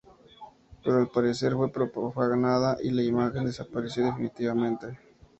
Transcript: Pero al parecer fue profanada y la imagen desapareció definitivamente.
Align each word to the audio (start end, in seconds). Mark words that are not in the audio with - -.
Pero 0.83 0.97
al 0.97 1.11
parecer 1.11 1.53
fue 1.53 1.71
profanada 1.71 2.75
y 2.81 2.89
la 2.89 3.03
imagen 3.03 3.45
desapareció 3.45 4.03
definitivamente. 4.05 4.97